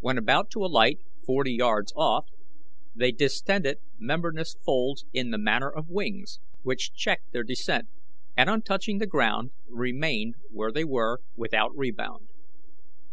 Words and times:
When 0.00 0.18
about 0.18 0.50
to 0.50 0.64
alight, 0.64 0.98
forty 1.24 1.52
yards 1.54 1.92
off, 1.94 2.26
they 2.92 3.12
distended 3.12 3.78
membranous 4.00 4.56
folds 4.66 5.04
in 5.12 5.30
the 5.30 5.38
manner 5.38 5.70
of 5.70 5.88
wings, 5.88 6.40
which 6.62 6.92
checked 6.92 7.30
their 7.32 7.44
descent, 7.44 7.86
and 8.36 8.50
on 8.50 8.62
touching 8.62 8.98
the 8.98 9.06
ground 9.06 9.52
remained 9.68 10.34
where 10.50 10.72
they 10.72 10.82
were 10.84 11.20
without 11.36 11.70
rebound. 11.76 12.26